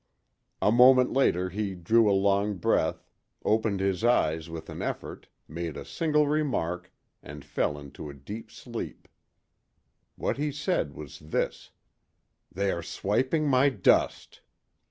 [0.63, 3.05] A moment later he drew a long breath,
[3.45, 8.49] opened his eyes with an effort, made a single remark, and fell into a deep
[8.49, 9.07] sleep.
[10.15, 11.69] What he said was this:
[12.51, 14.41] "They are swiping my dust!"